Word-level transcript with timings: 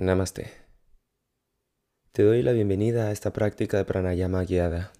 Namaste. 0.00 0.50
Te 2.12 2.22
doy 2.22 2.42
la 2.42 2.52
bienvenida 2.52 3.08
a 3.08 3.12
esta 3.12 3.34
práctica 3.34 3.76
de 3.76 3.84
pranayama 3.84 4.42
guiada. 4.44 4.94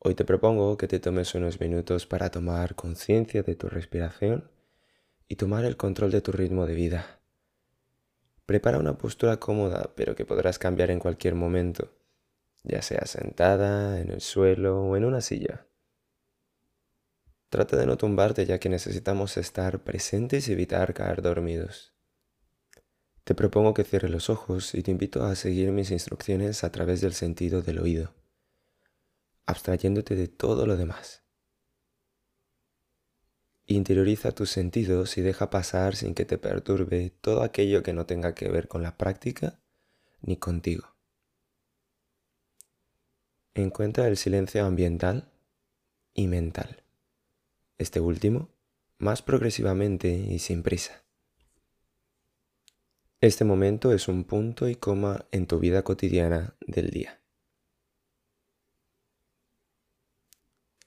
Hoy 0.00 0.16
te 0.16 0.24
propongo 0.24 0.76
que 0.76 0.88
te 0.88 0.98
tomes 0.98 1.32
unos 1.36 1.60
minutos 1.60 2.04
para 2.04 2.28
tomar 2.28 2.74
conciencia 2.74 3.44
de 3.44 3.54
tu 3.54 3.68
respiración 3.68 4.50
y 5.28 5.36
tomar 5.36 5.64
el 5.64 5.76
control 5.76 6.10
de 6.10 6.22
tu 6.22 6.32
ritmo 6.32 6.66
de 6.66 6.74
vida. 6.74 7.20
Prepara 8.46 8.80
una 8.80 8.98
postura 8.98 9.36
cómoda, 9.36 9.92
pero 9.94 10.16
que 10.16 10.26
podrás 10.26 10.58
cambiar 10.58 10.90
en 10.90 10.98
cualquier 10.98 11.36
momento, 11.36 11.92
ya 12.64 12.82
sea 12.82 13.06
sentada, 13.06 14.00
en 14.00 14.10
el 14.10 14.22
suelo 14.22 14.82
o 14.82 14.96
en 14.96 15.04
una 15.04 15.20
silla. 15.20 15.68
Trata 17.48 17.76
de 17.76 17.86
no 17.86 17.96
tumbarte 17.96 18.44
ya 18.44 18.58
que 18.58 18.68
necesitamos 18.68 19.36
estar 19.36 19.84
presentes 19.84 20.48
y 20.48 20.52
evitar 20.52 20.94
caer 20.94 21.22
dormidos. 21.22 21.93
Te 23.24 23.34
propongo 23.34 23.72
que 23.72 23.84
cierres 23.84 24.10
los 24.10 24.28
ojos 24.28 24.74
y 24.74 24.82
te 24.82 24.90
invito 24.90 25.24
a 25.24 25.34
seguir 25.34 25.72
mis 25.72 25.90
instrucciones 25.90 26.62
a 26.62 26.70
través 26.70 27.00
del 27.00 27.14
sentido 27.14 27.62
del 27.62 27.78
oído, 27.78 28.12
abstrayéndote 29.46 30.14
de 30.14 30.28
todo 30.28 30.66
lo 30.66 30.76
demás. 30.76 31.22
Interioriza 33.66 34.32
tus 34.32 34.50
sentidos 34.50 35.16
y 35.16 35.22
deja 35.22 35.48
pasar 35.48 35.96
sin 35.96 36.14
que 36.14 36.26
te 36.26 36.36
perturbe 36.36 37.14
todo 37.22 37.42
aquello 37.42 37.82
que 37.82 37.94
no 37.94 38.04
tenga 38.04 38.34
que 38.34 38.50
ver 38.50 38.68
con 38.68 38.82
la 38.82 38.98
práctica 38.98 39.58
ni 40.20 40.36
contigo. 40.36 40.94
Encuentra 43.54 44.06
el 44.06 44.18
silencio 44.18 44.66
ambiental 44.66 45.30
y 46.12 46.26
mental. 46.26 46.82
Este 47.78 48.00
último, 48.00 48.50
más 48.98 49.22
progresivamente 49.22 50.10
y 50.10 50.40
sin 50.40 50.62
prisa. 50.62 51.03
Este 53.24 53.46
momento 53.46 53.94
es 53.94 54.06
un 54.08 54.24
punto 54.24 54.68
y 54.68 54.74
coma 54.74 55.24
en 55.30 55.46
tu 55.46 55.58
vida 55.58 55.82
cotidiana 55.82 56.58
del 56.60 56.90
día. 56.90 57.22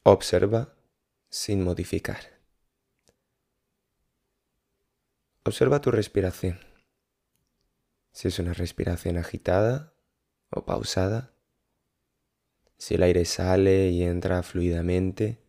Observa 0.03 0.75
sin 1.31 1.63
modificar. 1.63 2.39
Observa 5.45 5.81
tu 5.81 5.89
respiración. 5.89 6.59
Si 8.11 8.27
es 8.27 8.37
una 8.37 8.53
respiración 8.53 9.17
agitada 9.17 9.95
o 10.51 10.63
pausada, 10.63 11.33
si 12.77 12.93
el 12.93 13.01
aire 13.01 13.25
sale 13.25 13.89
y 13.89 14.03
entra 14.03 14.43
fluidamente 14.43 15.41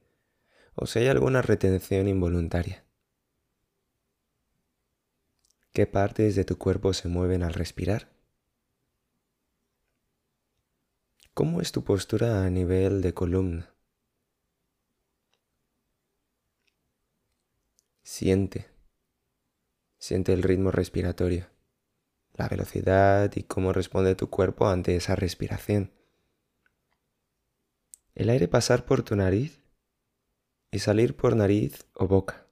o 0.75 0.87
si 0.87 1.01
hay 1.01 1.09
alguna 1.09 1.43
retención 1.43 2.09
involuntaria. 2.09 2.88
¿Qué 5.73 5.87
partes 5.87 6.35
de 6.35 6.45
tu 6.45 6.59
cuerpo 6.59 6.93
se 6.93 7.09
mueven 7.09 7.43
al 7.43 7.55
respirar? 7.55 8.09
¿Cómo 11.35 11.61
es 11.61 11.71
tu 11.71 11.85
postura 11.85 12.45
a 12.45 12.51
nivel 12.51 13.01
de 13.01 13.15
columna? 13.15 13.73
Siente, 18.03 18.67
siente 19.99 20.33
el 20.33 20.43
ritmo 20.43 20.73
respiratorio, 20.73 21.47
la 22.35 22.49
velocidad 22.49 23.31
y 23.37 23.45
cómo 23.45 23.73
responde 23.73 24.17
tu 24.17 24.31
cuerpo 24.31 24.67
ante 24.67 24.97
esa 24.97 25.15
respiración. 25.15 25.93
El 28.17 28.31
aire 28.31 28.49
pasar 28.49 28.85
por 28.85 29.05
tu 29.05 29.15
nariz 29.15 29.61
y 30.73 30.81
salir 30.81 31.17
por 31.17 31.37
nariz 31.37 31.87
o 31.95 32.09
boca 32.09 32.48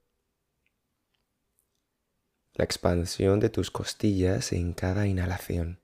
la 2.56 2.65
expansión 2.65 3.39
de 3.39 3.50
tus 3.50 3.71
costillas 3.71 4.53
en 4.53 4.72
cada 4.72 5.06
inhalación. 5.06 5.78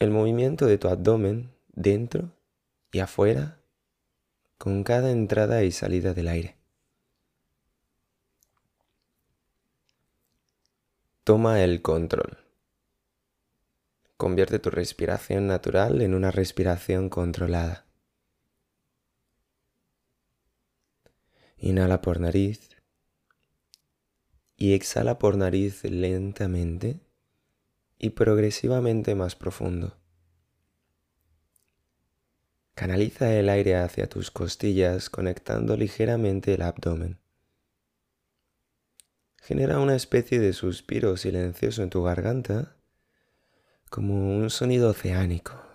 El 0.00 0.10
movimiento 0.10 0.66
de 0.66 0.78
tu 0.78 0.88
abdomen 0.88 1.52
dentro 1.68 2.32
y 2.90 2.98
afuera 2.98 3.60
con 4.58 4.82
cada 4.82 5.12
entrada 5.12 5.62
y 5.62 5.70
salida 5.70 6.12
del 6.12 6.26
aire. 6.26 6.56
Toma 11.22 11.62
el 11.62 11.80
control. 11.80 12.38
Convierte 14.16 14.58
tu 14.58 14.70
respiración 14.70 15.46
natural 15.46 16.02
en 16.02 16.14
una 16.14 16.32
respiración 16.32 17.08
controlada. 17.08 17.86
Inhala 21.58 22.00
por 22.00 22.18
nariz 22.18 22.79
y 24.60 24.74
exhala 24.74 25.18
por 25.18 25.38
nariz 25.38 25.84
lentamente 25.84 27.00
y 27.98 28.10
progresivamente 28.10 29.14
más 29.14 29.34
profundo. 29.34 29.96
Canaliza 32.74 33.32
el 33.32 33.48
aire 33.48 33.76
hacia 33.76 34.06
tus 34.06 34.30
costillas 34.30 35.08
conectando 35.08 35.78
ligeramente 35.78 36.52
el 36.52 36.60
abdomen. 36.60 37.18
Genera 39.38 39.80
una 39.80 39.96
especie 39.96 40.38
de 40.38 40.52
suspiro 40.52 41.16
silencioso 41.16 41.82
en 41.82 41.88
tu 41.88 42.02
garganta 42.02 42.76
como 43.88 44.36
un 44.36 44.50
sonido 44.50 44.90
oceánico. 44.90 45.69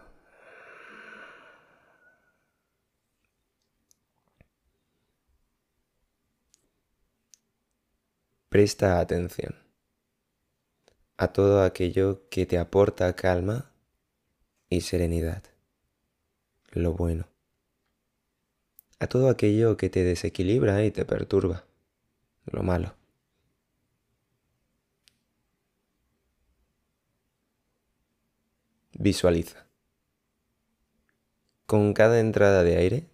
Presta 8.49 8.99
atención 8.99 9.55
a 11.17 11.29
todo 11.29 11.63
aquello 11.63 12.27
que 12.29 12.45
te 12.45 12.57
aporta 12.57 13.15
calma 13.15 13.71
y 14.69 14.81
serenidad, 14.81 15.43
lo 16.71 16.93
bueno, 16.93 17.27
a 18.99 19.07
todo 19.07 19.29
aquello 19.29 19.77
que 19.77 19.89
te 19.89 20.03
desequilibra 20.03 20.83
y 20.83 20.91
te 20.91 21.05
perturba, 21.05 21.65
lo 22.45 22.63
malo. 22.63 22.95
Visualiza. 28.97 29.65
Con 31.65 31.93
cada 31.93 32.19
entrada 32.19 32.63
de 32.63 32.77
aire, 32.77 33.09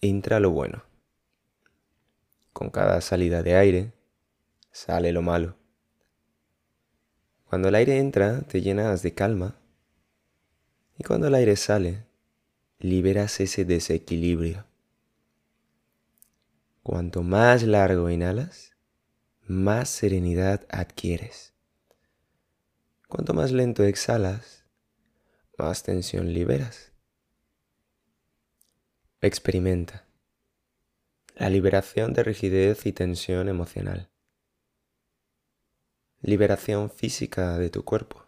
entra 0.00 0.38
lo 0.38 0.50
bueno. 0.50 0.84
Con 2.52 2.70
cada 2.70 3.00
salida 3.00 3.42
de 3.42 3.56
aire, 3.56 3.97
sale 4.70 5.12
lo 5.12 5.22
malo. 5.22 5.56
Cuando 7.48 7.68
el 7.68 7.74
aire 7.76 7.98
entra, 7.98 8.42
te 8.42 8.60
llenas 8.60 9.02
de 9.02 9.14
calma. 9.14 9.58
Y 10.98 11.04
cuando 11.04 11.28
el 11.28 11.34
aire 11.34 11.56
sale, 11.56 12.04
liberas 12.78 13.40
ese 13.40 13.64
desequilibrio. 13.64 14.66
Cuanto 16.82 17.22
más 17.22 17.62
largo 17.62 18.10
inhalas, 18.10 18.76
más 19.46 19.88
serenidad 19.88 20.66
adquieres. 20.68 21.54
Cuanto 23.08 23.32
más 23.32 23.50
lento 23.50 23.82
exhalas, 23.84 24.66
más 25.56 25.82
tensión 25.82 26.34
liberas. 26.34 26.92
Experimenta 29.22 30.04
la 31.34 31.48
liberación 31.48 32.12
de 32.12 32.24
rigidez 32.24 32.84
y 32.84 32.92
tensión 32.92 33.48
emocional 33.48 34.10
liberación 36.20 36.90
física 36.90 37.58
de 37.58 37.70
tu 37.70 37.84
cuerpo, 37.84 38.26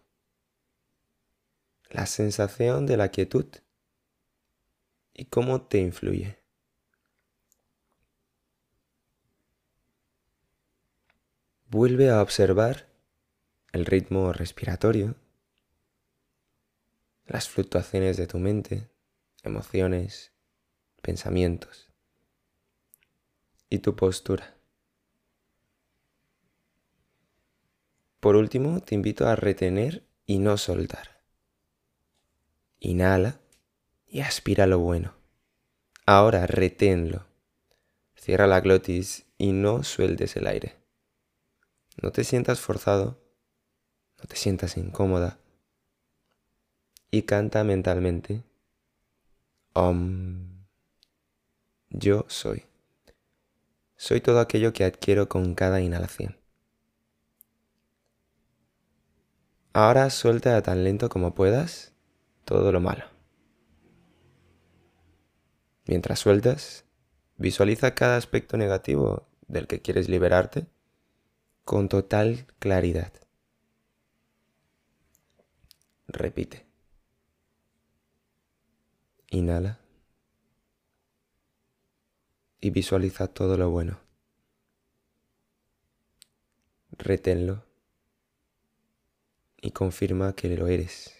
la 1.90 2.06
sensación 2.06 2.86
de 2.86 2.96
la 2.96 3.08
quietud 3.08 3.46
y 5.12 5.24
cómo 5.24 5.62
te 5.62 5.78
influye. 5.78 6.38
Vuelve 11.66 12.10
a 12.10 12.22
observar 12.22 12.88
el 13.72 13.86
ritmo 13.86 14.32
respiratorio, 14.32 15.16
las 17.26 17.48
fluctuaciones 17.48 18.16
de 18.16 18.26
tu 18.26 18.38
mente, 18.38 18.90
emociones, 19.42 20.32
pensamientos 21.02 21.88
y 23.68 23.78
tu 23.78 23.94
postura. 23.94 24.59
Por 28.20 28.36
último, 28.36 28.80
te 28.80 28.94
invito 28.94 29.26
a 29.26 29.34
retener 29.34 30.04
y 30.26 30.38
no 30.38 30.56
soltar. 30.58 31.22
Inhala 32.78 33.40
y 34.06 34.20
aspira 34.20 34.66
lo 34.66 34.78
bueno. 34.78 35.14
Ahora 36.06 36.46
reténlo. 36.46 37.26
Cierra 38.14 38.46
la 38.46 38.60
glotis 38.60 39.24
y 39.38 39.52
no 39.52 39.82
sueltes 39.84 40.36
el 40.36 40.46
aire. 40.46 40.76
No 42.02 42.12
te 42.12 42.24
sientas 42.24 42.60
forzado, 42.60 43.18
no 44.18 44.24
te 44.26 44.36
sientas 44.36 44.76
incómoda. 44.76 45.38
Y 47.10 47.22
canta 47.22 47.64
mentalmente. 47.64 48.42
Om. 49.72 50.66
Yo 51.90 52.24
soy. 52.28 52.64
Soy 53.96 54.20
todo 54.20 54.40
aquello 54.40 54.72
que 54.72 54.84
adquiero 54.84 55.28
con 55.28 55.54
cada 55.54 55.80
inhalación. 55.80 56.39
Ahora 59.72 60.10
suelta 60.10 60.60
tan 60.62 60.82
lento 60.82 61.08
como 61.08 61.34
puedas 61.34 61.92
todo 62.44 62.72
lo 62.72 62.80
malo. 62.80 63.04
Mientras 65.86 66.18
sueltas, 66.18 66.84
visualiza 67.36 67.94
cada 67.94 68.16
aspecto 68.16 68.56
negativo 68.56 69.28
del 69.46 69.68
que 69.68 69.80
quieres 69.80 70.08
liberarte 70.08 70.66
con 71.64 71.88
total 71.88 72.46
claridad. 72.58 73.12
Repite. 76.08 76.66
Inhala. 79.28 79.78
Y 82.60 82.70
visualiza 82.70 83.28
todo 83.28 83.56
lo 83.56 83.70
bueno. 83.70 84.00
Reténlo. 86.90 87.69
Y 89.62 89.72
confirma 89.72 90.34
que 90.34 90.56
lo 90.56 90.68
eres. 90.68 91.14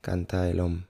Canta 0.00 0.48
el 0.48 0.60
OM. 0.60 0.86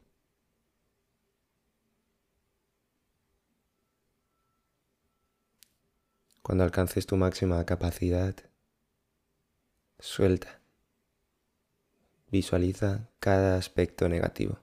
Cuando 6.43 6.65
alcances 6.65 7.07
tu 7.07 7.17
máxima 7.17 7.65
capacidad, 7.65 8.35
suelta. 9.99 10.61
Visualiza 12.31 13.09
cada 13.19 13.57
aspecto 13.57 14.09
negativo. 14.11 14.59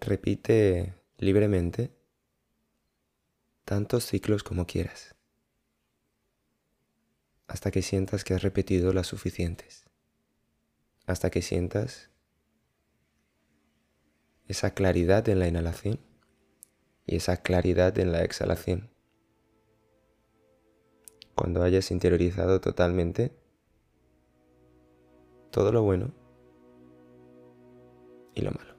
Repite 0.00 0.94
libremente 1.16 1.97
tantos 3.68 4.06
ciclos 4.06 4.42
como 4.42 4.66
quieras, 4.66 5.14
hasta 7.48 7.70
que 7.70 7.82
sientas 7.82 8.24
que 8.24 8.32
has 8.32 8.40
repetido 8.40 8.94
las 8.94 9.08
suficientes, 9.08 9.84
hasta 11.04 11.28
que 11.28 11.42
sientas 11.42 12.08
esa 14.46 14.72
claridad 14.72 15.28
en 15.28 15.38
la 15.38 15.48
inhalación 15.48 16.00
y 17.04 17.16
esa 17.16 17.42
claridad 17.42 17.98
en 17.98 18.10
la 18.10 18.24
exhalación. 18.24 18.88
Cuando 21.34 21.62
hayas 21.62 21.90
interiorizado 21.90 22.62
totalmente 22.62 23.32
todo 25.50 25.72
lo 25.72 25.82
bueno 25.82 26.14
y 28.34 28.40
lo 28.40 28.50
malo. 28.50 28.77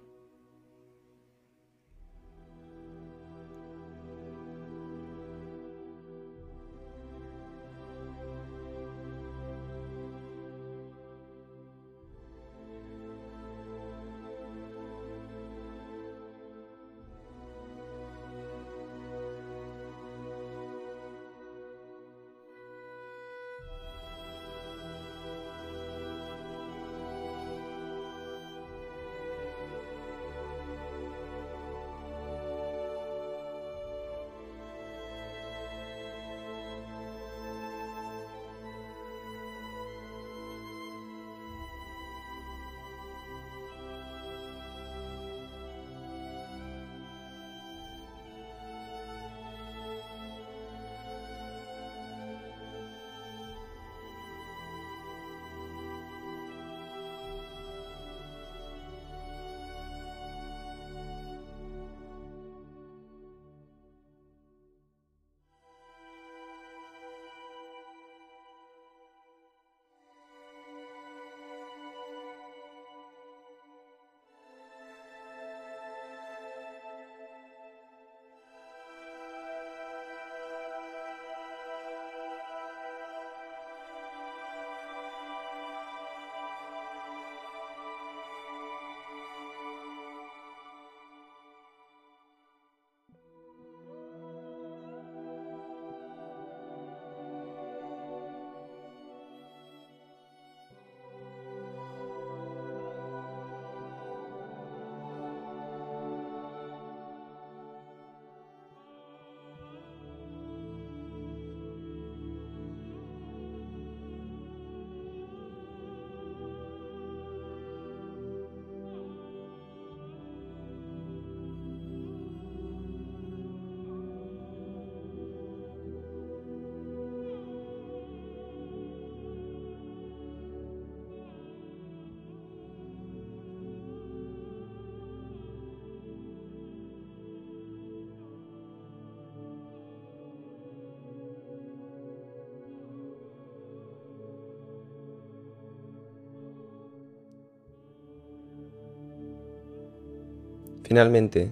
Finalmente, 150.89 151.51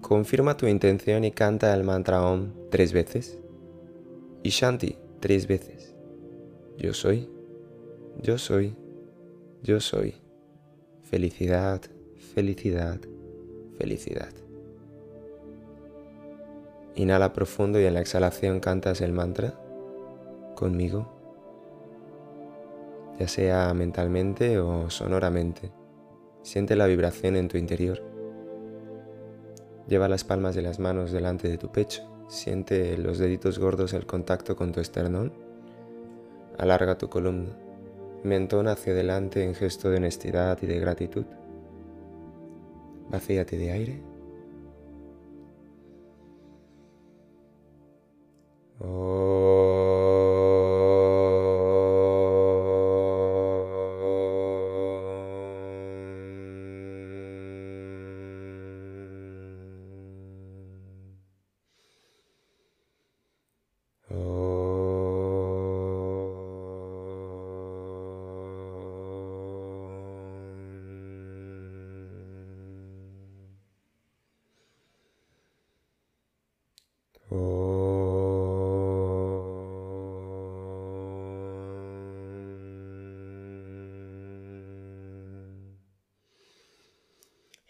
confirma 0.00 0.56
tu 0.56 0.66
intención 0.66 1.24
y 1.24 1.30
canta 1.30 1.74
el 1.74 1.84
mantra 1.84 2.26
Om 2.26 2.52
tres 2.70 2.94
veces 2.94 3.38
y 4.42 4.48
Shanti 4.48 4.96
tres 5.20 5.46
veces. 5.46 5.94
Yo 6.78 6.94
soy, 6.94 7.28
yo 8.22 8.38
soy, 8.38 8.74
yo 9.62 9.78
soy. 9.78 10.14
Felicidad, 11.02 11.82
felicidad, 12.34 12.98
felicidad. 13.76 14.32
Inhala 16.94 17.34
profundo 17.34 17.78
y 17.78 17.84
en 17.84 17.92
la 17.92 18.00
exhalación 18.00 18.60
cantas 18.60 19.02
el 19.02 19.12
mantra 19.12 19.52
conmigo, 20.54 21.12
ya 23.18 23.28
sea 23.28 23.74
mentalmente 23.74 24.58
o 24.58 24.88
sonoramente. 24.88 25.72
Siente 26.40 26.74
la 26.74 26.86
vibración 26.86 27.36
en 27.36 27.48
tu 27.48 27.58
interior. 27.58 28.15
Lleva 29.88 30.08
las 30.08 30.24
palmas 30.24 30.54
de 30.54 30.62
las 30.62 30.78
manos 30.80 31.12
delante 31.12 31.48
de 31.48 31.58
tu 31.58 31.70
pecho. 31.70 32.02
Siente 32.28 32.98
los 32.98 33.18
deditos 33.18 33.58
gordos 33.58 33.92
el 33.92 34.04
contacto 34.04 34.56
con 34.56 34.72
tu 34.72 34.80
esternón. 34.80 35.32
Alarga 36.58 36.98
tu 36.98 37.08
columna. 37.08 37.56
Mentón 38.24 38.66
hacia 38.66 38.92
adelante 38.92 39.44
en 39.44 39.54
gesto 39.54 39.88
de 39.88 39.98
honestidad 39.98 40.58
y 40.60 40.66
de 40.66 40.80
gratitud. 40.80 41.24
Vacíate 43.10 43.56
de 43.56 43.70
aire. 43.70 44.02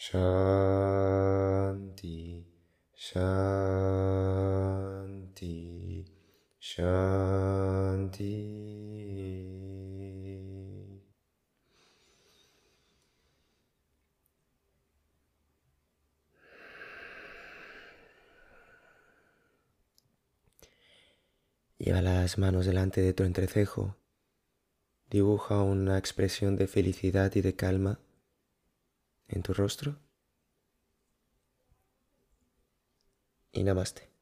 Shanti, 0.09 0.23
Shanti, 2.95 3.25
Shanti. 6.61 8.37
Lleva 21.79 22.01
las 22.01 22.39
manos 22.39 22.65
delante 22.65 23.01
de 23.01 23.13
tu 23.13 23.25
entrecejo. 23.25 23.97
Dibuja 25.11 25.63
una 25.63 25.99
expresión 25.99 26.55
de 26.55 26.69
felicidad 26.69 27.35
y 27.35 27.41
de 27.41 27.57
calma 27.57 27.99
en 29.29 29.43
tu 29.43 29.53
rostro. 29.55 29.99
Y 33.53 33.63
namaste. 33.65 34.16